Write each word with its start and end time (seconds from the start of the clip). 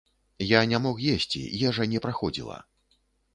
Я 0.51 0.61
не 0.71 0.79
мог 0.85 1.03
есці, 1.11 1.43
ежа 1.69 1.87
не 1.93 2.03
праходзіла. 2.07 2.57